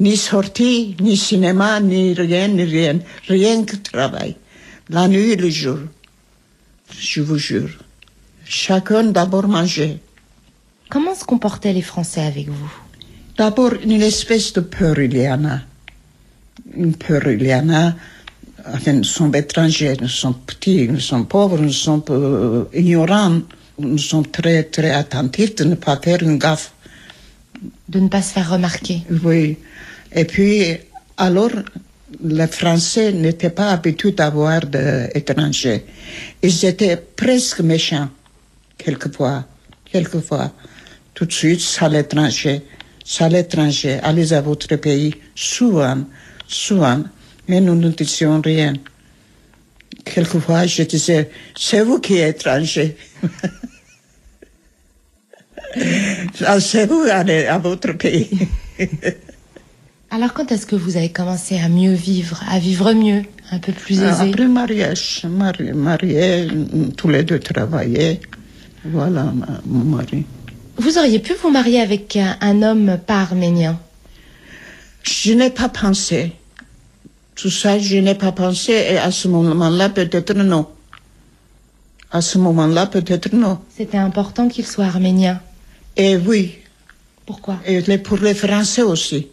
[0.00, 2.98] Ni sortie, ni cinéma, ni rien, ni rien.
[3.28, 4.36] Rien que travail.
[4.90, 5.78] La nuit et le jour.
[6.98, 7.70] Je vous jure.
[8.44, 9.98] Chacun d'abord mangeait.
[10.90, 12.72] Comment se comportaient les Français avec vous?
[13.38, 15.60] D'abord, une espèce de peur, il y en a.
[16.76, 17.94] Une peur, il y en a.
[18.72, 23.40] Enfin, nous sommes étrangers, nous sommes petits, nous sommes pauvres, nous sommes euh, ignorants.
[23.78, 26.72] Nous sommes très, très attentifs de ne pas faire une gaffe.
[27.88, 29.58] De ne pas se faire remarquer Oui.
[30.14, 30.76] Et puis,
[31.16, 31.50] alors,
[32.22, 35.84] les Français n'étaient pas habitués d'avoir d'étrangers.
[36.40, 38.08] Ils étaient presque méchants,
[38.78, 39.44] quelquefois.
[39.84, 40.52] Quelquefois.
[41.12, 42.62] Tout de suite, ça l'étranger.
[43.04, 43.98] Ça l'étranger.
[44.02, 45.14] Allez à votre pays.
[45.34, 45.98] Souvent.
[46.46, 47.02] Souvent.
[47.48, 48.72] Mais nous ne disions rien.
[50.04, 52.96] Quelquefois, je disais, c'est vous qui êtes étranger.
[56.46, 58.30] Ah, c'est vous, allez à votre pays?
[60.10, 63.72] Alors quand est-ce que vous avez commencé à mieux vivre, à vivre mieux, un peu
[63.72, 64.30] plus aisé?
[64.30, 66.46] Après mariage, mari- marié,
[66.96, 68.20] tous les deux travaillaient.
[68.84, 69.32] Voilà
[69.66, 70.24] mon mari.
[70.76, 73.80] Vous auriez pu vous marier avec un, homme pas arménien
[75.02, 76.32] Je n'ai pas pensé.
[77.34, 78.72] Tout ça, je n'ai pas pensé.
[78.72, 80.68] Et à ce moment-là, peut-être non.
[82.10, 83.58] À ce moment-là, peut-être non.
[83.76, 85.40] C'était important qu'il soit arménien.
[85.96, 86.58] Et oui.
[87.26, 87.58] Pourquoi?
[87.66, 89.28] Et pour les Français aussi.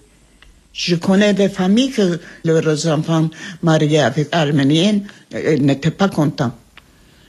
[0.74, 3.30] Je connais des familles que leurs enfants
[3.62, 6.54] mariés avec arméniennes euh, n'étaient pas contents.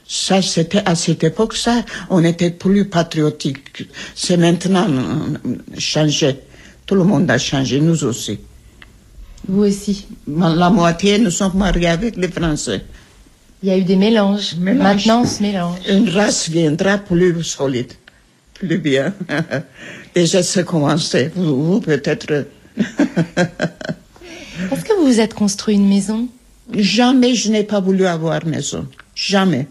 [0.07, 3.89] Ça, c'était à cette époque, ça, on était plus patriotique.
[4.15, 6.39] C'est maintenant euh, changé.
[6.87, 8.39] Tout le monde a changé, nous aussi.
[9.49, 12.85] Vous aussi La moitié, nous sommes mariés avec les Français.
[13.63, 14.57] Il y a eu des mélanges.
[14.57, 15.79] Maintenant, on se mélange.
[15.89, 17.93] Une race viendra plus solide,
[18.55, 19.15] plus bien.
[20.15, 21.31] Déjà, c'est commencé.
[21.35, 22.47] Vous, peut-être.
[22.77, 22.85] Est-ce
[24.85, 26.29] que vous vous êtes construit une maison?
[26.73, 28.87] Jamais je n'ai pas voulu avoir maison.
[29.15, 29.69] Jamais.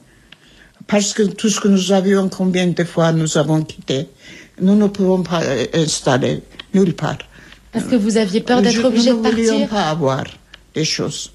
[0.88, 4.08] Parce que tout ce que nous avions, combien de fois nous avons quitté,
[4.62, 6.42] nous ne pouvons pas euh, installer
[6.74, 7.18] nulle part.
[7.72, 10.26] Parce que vous aviez peur d'être obligé de partir Nous ne voulions pas avoir
[10.76, 11.32] des choses.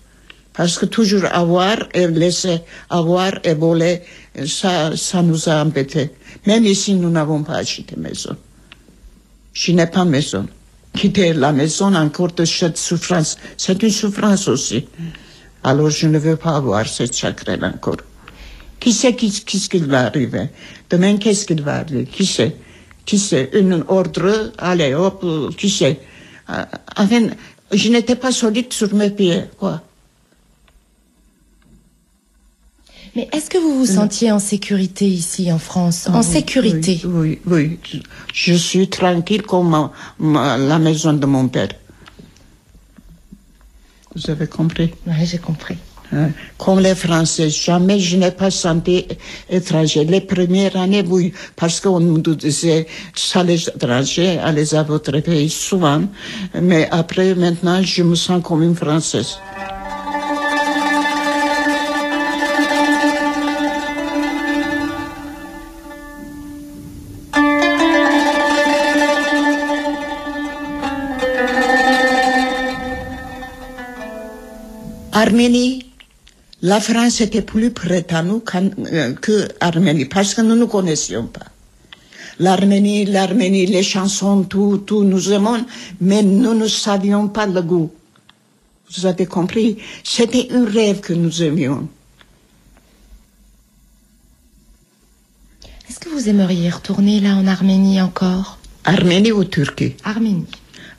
[0.52, 4.02] Parce que toujours avoir et laisser avoir et voler,
[4.46, 6.10] ça, ça nous a embêtés.
[6.46, 8.36] Même ici, nous n'avons pas acheté maison.
[9.52, 10.46] Je n'ai pas maison.
[10.94, 14.86] Quitter la maison encore de cette souffrance, c'est une souffrance aussi.
[15.62, 17.96] Alors je ne veux pas avoir cette chagrin encore.
[18.80, 20.48] Qui sait qu'est-ce qui va arriver?
[20.88, 22.04] Demain, qu'est-ce qui va arriver?
[22.04, 22.56] Qui sait?
[23.04, 23.50] Qui sait?
[23.52, 25.24] Une ordre, allez hop,
[25.56, 26.00] qui sait?
[26.48, 27.28] Enfin,
[27.72, 29.82] je n'étais pas solide sur mes pieds, quoi.
[33.14, 37.00] Mais est-ce que vous vous sentiez en sécurité ici en France En sécurité?
[37.06, 37.78] oui, oui,
[38.34, 41.70] Je suis tranquille comme la maison de mon père.
[44.14, 44.94] Vous avez compris?
[45.06, 45.76] Oui, j'ai compris.
[46.12, 46.30] Hein?
[46.58, 49.06] Comme les Français, jamais je n'ai pas senti
[49.50, 50.04] étranger.
[50.04, 55.50] Les premières années, oui, parce qu'on nous disait, ça les étrangers, allez à votre pays
[55.50, 56.02] souvent.
[56.60, 59.38] Mais après, maintenant, je me sens comme une Française.
[75.12, 75.85] Arménie,
[76.66, 79.48] la France était plus prête à nous euh, que
[80.06, 81.46] parce que nous ne connaissions pas.
[82.40, 85.64] L'Arménie, l'Arménie, les chansons, tout, tout, nous aimons,
[86.00, 87.92] mais nous ne savions pas le goût.
[88.92, 89.78] Vous avez compris?
[90.02, 91.88] C'était un rêve que nous aimions.
[95.88, 98.58] Est-ce que vous aimeriez retourner là en Arménie encore?
[98.84, 99.94] Arménie ou Turquie?
[100.02, 100.46] Arménie.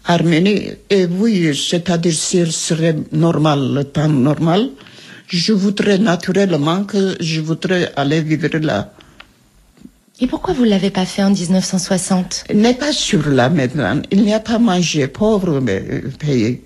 [0.06, 4.70] Arménie, et oui, c'est-à-dire s'il serait normal, le temps normal,
[5.28, 8.94] je voudrais naturellement que je voudrais aller vivre là.
[10.20, 14.02] Et pourquoi vous ne l'avez pas fait en 1960 N'est pas sûr là maintenant.
[14.12, 15.08] Il n'y a pas mangé.
[15.08, 15.60] Pauvre
[16.18, 16.62] pays.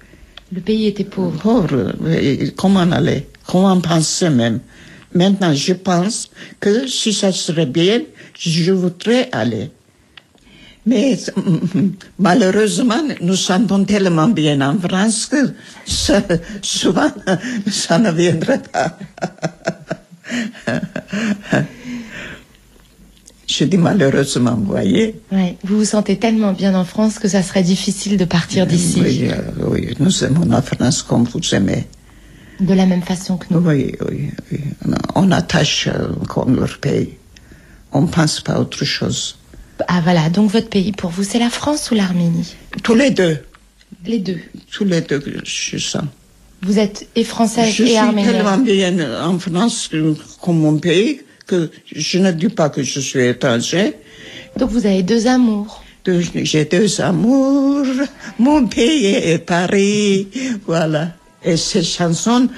[0.54, 1.38] Le pays était pauvre.
[1.40, 1.94] Pauvre.
[2.56, 4.60] Comment aller Comment penser même
[5.14, 6.30] Maintenant, je pense
[6.62, 8.02] que si ça serait bien,
[8.40, 9.70] je voudrais aller.
[10.86, 11.18] Mais
[12.20, 15.54] malheureusement, nous sentons tellement bien en France que
[16.62, 17.12] souvent,
[17.72, 18.98] ça ne viendrait pas.
[23.48, 25.20] Je dis malheureusement, vous voyez.
[25.32, 29.02] Oui, vous vous sentez tellement bien en France que ça serait difficile de partir d'ici.
[29.02, 31.86] Oui, euh, oui, nous aimons la France comme vous aimez.
[32.62, 33.60] De la même façon que nous.
[33.60, 34.60] Oui, oui, oui.
[35.16, 37.10] On attache euh, comme leur pays.
[37.92, 39.38] On ne pense pas à autre chose.
[39.88, 42.56] Ah voilà, donc votre pays pour vous, c'est la France ou l'Arménie?
[42.84, 43.38] Tous les deux.
[44.06, 44.40] Les deux.
[44.72, 46.04] Tous les deux, je sens.
[46.64, 48.26] Vous êtes et française et arménienne.
[48.26, 49.90] Je suis tellement bien en France
[50.42, 53.94] comme mon pays que je ne dis pas que je suis étranger.
[54.58, 55.84] Donc vous avez deux amours.
[56.06, 57.86] J'ai deux amours,
[58.40, 60.28] mon pays et Paris,
[60.66, 61.10] voilà.
[61.44, 62.50] Et cette chanson,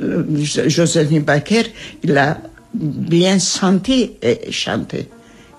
[0.00, 0.24] euh,
[0.68, 1.64] Joséphine Baker,
[2.04, 2.38] il a
[2.74, 5.08] bien senti et chanté.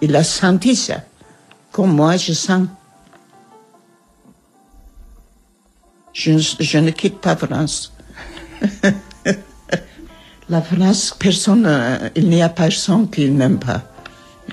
[0.02, 1.04] Il a senti ça
[1.74, 2.68] comme moi je sens.
[6.14, 7.92] Je, ne quitte pas France.
[10.50, 13.82] La France, personne, euh, il n'y a personne qui n'aime pas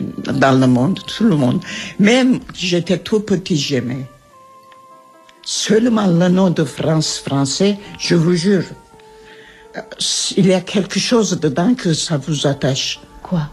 [0.00, 1.62] dans le monde, tout le monde.
[1.98, 4.06] Même j'étais tout petit, j'aimais.
[5.42, 8.64] Seulement le nom de France français, je vous jure,
[10.36, 13.00] il y a quelque chose dedans que ça vous attache.
[13.22, 13.48] Quoi?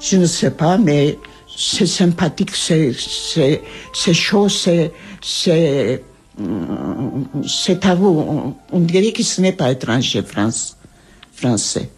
[0.00, 1.18] Je ne sais pas, mais
[1.62, 3.60] c'est sympathique, c'est, c'est,
[3.92, 4.90] c'est chaud, c'est,
[5.20, 6.02] c'est,
[7.46, 8.54] c'est à vous.
[8.72, 10.78] On, dirait que ce n'est pas étranger, France,
[11.34, 11.90] français.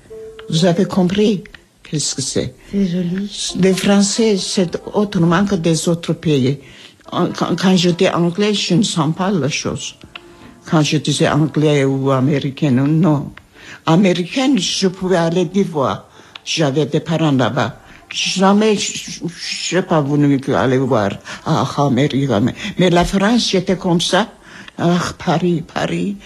[0.50, 1.44] Vous avez compris
[1.84, 3.54] qu'est-ce que c'est C'est joli.
[3.60, 6.58] Les Français, c'est autrement que des autres pays.
[7.08, 9.94] Quand, quand j'étais anglais, je ne sens pas la chose.
[10.68, 13.30] Quand je disais anglais ou américain, non.
[13.86, 16.08] Américaine, je pouvais aller d'Ivoire.
[16.44, 17.81] J'avais des parents là-bas.
[18.12, 19.20] Jamais, je
[19.70, 21.10] je n'ai pas voulu aller voir
[21.46, 22.28] ah, Amérique.
[22.42, 24.28] mais- Mais la France, j'étais comme ça.
[24.78, 26.16] Ah, Paris, Paris,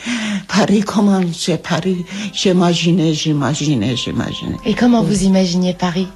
[0.49, 4.57] Paris, comment c'est Paris J'imaginais, j'imaginais, j'imaginais.
[4.65, 6.09] Et comment vous imaginiez Paris?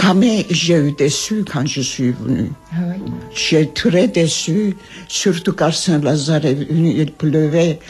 [0.00, 2.52] Quand j'ai eu déçu quand je suis venue.
[2.72, 3.12] Ah oui.
[3.34, 4.76] J'ai très déçu,
[5.08, 7.80] surtout quand Saint-Lazare est venu, il pleuvait,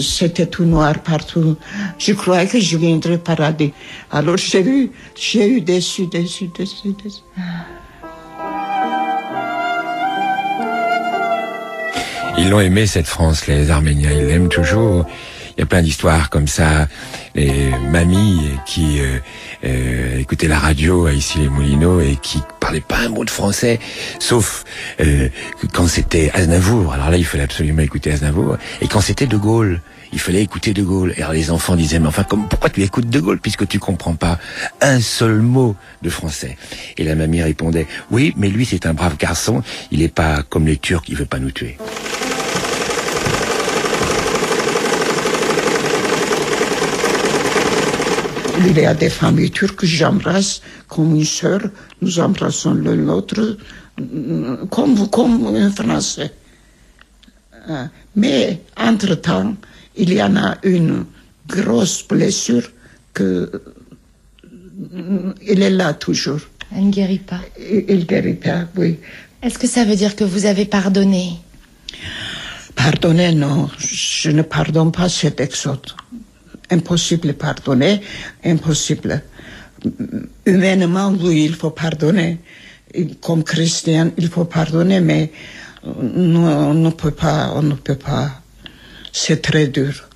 [0.00, 1.56] c'était tout noir partout.
[1.98, 3.72] Je croyais que je viendrais au paradis.
[4.10, 7.20] Alors j'ai eu, j'ai eu déçu, déçu, déçu, déçu.
[12.42, 14.10] Ils l'ont aimé cette France, les Arméniens.
[14.10, 15.06] Ils l'aiment toujours.
[15.56, 16.88] Il y a plein d'histoires comme ça.
[17.36, 19.18] Les mamies qui euh,
[19.64, 23.30] euh, écoutaient la radio à ici les Moulineaux et qui parlaient pas un mot de
[23.30, 23.78] français,
[24.18, 24.64] sauf
[24.98, 25.28] euh,
[25.72, 26.92] quand c'était Aznavour.
[26.92, 28.56] Alors là, il fallait absolument écouter Aznavour.
[28.80, 29.80] Et quand c'était De Gaulle,
[30.12, 31.14] il fallait écouter De Gaulle.
[31.16, 33.78] Et alors les enfants disaient, mais enfin, comme, pourquoi tu écoutes De Gaulle puisque tu
[33.78, 34.40] comprends pas
[34.80, 36.58] un seul mot de français?
[36.98, 39.62] Et la mamie répondait, oui, mais lui c'est un brave garçon.
[39.92, 41.78] Il est pas comme les Turcs, il veut pas nous tuer.
[48.64, 51.60] Il y a des familles turques que j'embrasse comme une sœur.
[52.00, 53.56] Nous embrassons l'un l'autre
[54.70, 56.32] comme, comme un Français.
[57.68, 57.86] Euh,
[58.16, 59.54] Mais entre-temps,
[59.96, 61.04] il y en a une
[61.46, 62.68] grosse blessure
[63.12, 63.50] que
[65.46, 66.40] il est là toujours.
[66.74, 67.40] Elle ne guérit pas.
[67.58, 68.98] Il il guérit pas, oui.
[69.42, 71.32] Est-ce que ça veut dire que vous avez pardonné?
[72.74, 75.92] Pardonner, non, je ne pardonne pas cet exode.
[76.72, 78.00] Impossible pardonner,
[78.44, 79.22] impossible.
[80.46, 82.38] Humainement, oui, il faut pardonner.
[83.20, 85.30] Comme chrétien, il faut pardonner, mais
[85.84, 88.30] on ne peut pas, on ne peut pas.
[89.12, 90.08] C'est très dur.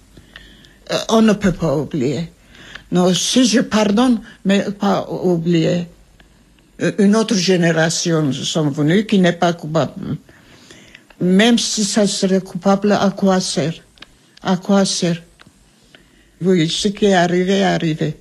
[0.92, 2.30] Euh, On ne peut pas oublier.
[2.92, 5.86] Non, si je pardonne, mais pas oublier.
[6.80, 10.16] Euh, Une autre génération sont venues qui n'est pas coupable.
[11.20, 13.74] Même si ça serait coupable, à quoi sert?
[14.42, 15.22] À quoi sert?
[16.42, 18.16] Oui, ce qui est arrivé est arrivé.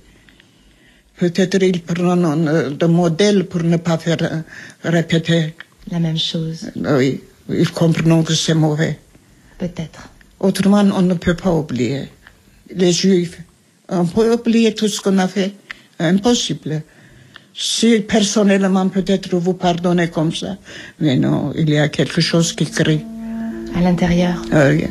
[1.18, 4.40] Peut-être ils prennent euh, de modèle pour ne pas faire euh,
[4.84, 5.54] répéter.
[5.90, 8.98] La même chose, Oui, ils comprennent que c'est mauvais.
[9.58, 10.08] peut-être.
[10.40, 12.08] Autrement, on ne peut pas oublier.
[12.74, 13.38] Les Juifs,
[13.88, 15.52] on peut oublier tout ce qu'on a fait.
[15.98, 16.82] Impossible.
[17.54, 20.58] Si personnellement, peut-être vous pardonnez comme ça,
[21.00, 23.00] mais non, il y a quelque chose qui crie.
[23.74, 24.42] À l'intérieur.
[24.52, 24.88] Euh, yeah.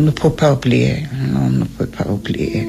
[0.00, 1.02] On ne peut pas oublier.
[1.36, 2.66] On ne peut pas oublier.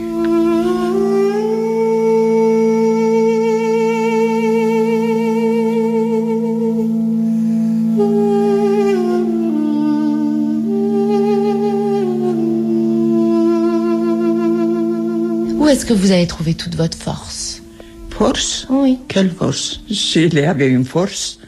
[15.56, 17.62] Où est-ce que vous avez trouvé toute votre force?
[18.10, 18.68] Force?
[18.70, 19.00] Oui.
[19.08, 19.80] Quelle force?
[19.90, 21.40] S'il y avait une force,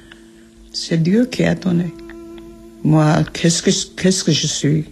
[0.72, 1.94] c'est Dieu qui a donné.
[2.86, 4.86] Moi, qu'est-ce que, qu'est-ce que je suis?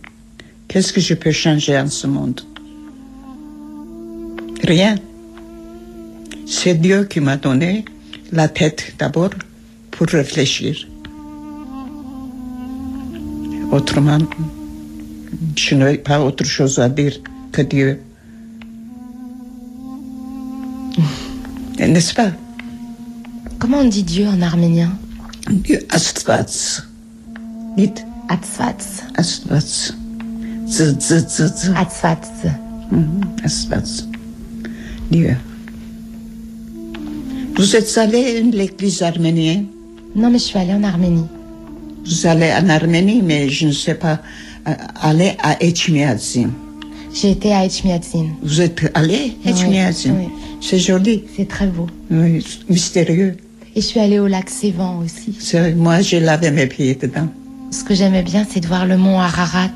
[0.71, 2.39] Qu'est-ce que je peux changer en ce monde?
[4.63, 4.95] Rien.
[6.47, 7.83] C'est Dieu qui m'a donné
[8.31, 9.31] la tête d'abord
[9.91, 10.87] pour réfléchir.
[13.69, 14.19] Autrement,
[15.57, 17.17] je n'ai pas autre chose à dire
[17.51, 18.01] que Dieu.
[21.79, 22.31] N'est-ce pas?
[23.59, 24.97] Comment on dit Dieu en arménien?
[25.49, 26.85] Dieu Astvats.
[27.75, 29.03] Dites Atzvats.
[29.17, 30.00] Astvats.
[30.71, 31.71] Z, z, z, z.
[31.75, 32.31] Atzvats.
[32.91, 33.21] Mhm.
[35.11, 35.35] Dieu.
[37.57, 39.65] Vous êtes allé à l'église arménienne?
[40.15, 41.25] Non, mais je suis allée en Arménie.
[42.05, 44.19] Vous allez en Arménie, mais je ne sais pas,
[44.67, 46.49] euh, aller à Etchmiadzin.
[47.13, 48.27] J'ai été à Echmiadzin.
[48.41, 50.15] Vous êtes allé à Etchmiadzin?
[50.17, 50.29] oui.
[50.61, 51.87] C'est joli, C'est très beau.
[52.09, 53.35] oui, mystérieux.
[53.75, 55.35] Et je suis allée au lac Sévan aussi.
[55.75, 57.27] Moi, j'ai lavé mes pieds dedans.
[57.71, 59.69] Ce que j'aimais bien, c'est de voir le mont Ararat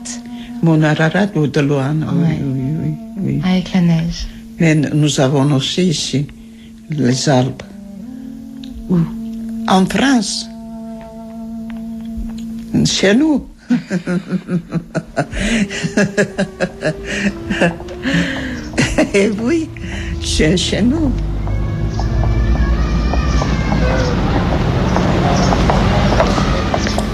[0.63, 3.41] Mon Ararat ou de loin, oui, oui, oui, oui.
[3.43, 4.27] avec la neige.
[4.59, 6.27] Mais nous avons aussi ici
[6.89, 7.63] les Alpes.
[8.89, 8.97] Où?
[9.67, 10.47] En France.
[12.85, 13.45] Chez nous.
[19.13, 19.69] Eh oui,
[20.21, 21.11] chez, chez nous.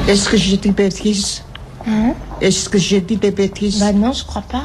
[0.08, 1.44] Est-ce que j'ai dit bêtises
[1.88, 2.14] Hein?
[2.42, 4.64] Est-ce que j'ai dit des bêtises Bah non, je crois pas.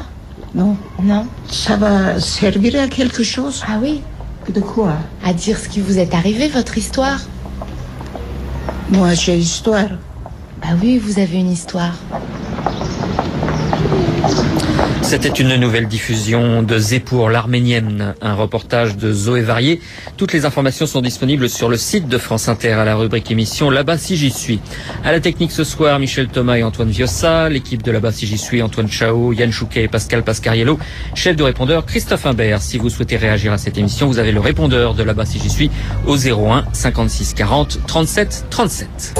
[0.55, 0.75] Non.
[1.01, 4.01] Non Ça va servir à quelque chose Ah oui
[4.49, 7.19] De quoi À dire ce qui vous est arrivé, votre histoire
[8.89, 9.89] Moi, j'ai histoire.
[10.61, 11.93] Bah oui, vous avez une histoire.
[15.07, 19.79] C'était une nouvelle diffusion de Zépour, l'arménienne, un reportage de Zoé Varier.
[20.17, 23.69] Toutes les informations sont disponibles sur le site de France Inter à la rubrique émission
[23.69, 24.59] Là-bas si j'y suis.
[25.05, 28.37] À la technique ce soir, Michel Thomas et Antoine Viossa, l'équipe de Là-bas si j'y
[28.37, 30.77] suis, Antoine Chao, Yann Chouquet et Pascal Pascariello,
[31.15, 32.61] chef de répondeur Christophe Imbert.
[32.61, 35.49] Si vous souhaitez réagir à cette émission, vous avez le répondeur de Là-bas si j'y
[35.49, 35.71] suis
[36.05, 39.13] au 01 56 40 37 37.